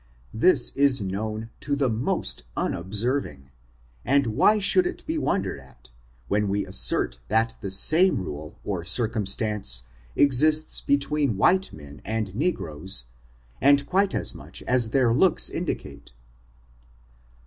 This 0.33 0.75
is 0.75 0.99
known 0.99 1.51
to 1.59 1.75
the 1.75 1.87
most 1.87 2.45
unobserving, 2.57 3.51
and 4.03 4.25
why 4.25 4.57
should 4.57 4.87
it 4.87 5.05
be 5.05 5.19
wondered 5.19 5.59
at, 5.59 5.91
when 6.27 6.49
we 6.49 6.65
assert 6.65 7.19
that 7.27 7.53
the 7.61 7.69
same 7.69 8.17
rule 8.17 8.57
or 8.63 8.83
circumstance 8.83 9.85
exists 10.15 10.81
between 10.81 11.37
white 11.37 11.71
men 11.71 12.01
and 12.03 12.33
negroes, 12.33 13.05
and 13.61 13.85
quite 13.85 14.15
as 14.15 14.33
much 14.33 14.63
as 14.63 14.89
their 14.89 15.13
looks 15.13 15.49
in 15.49 15.67
dicate. 15.67 16.09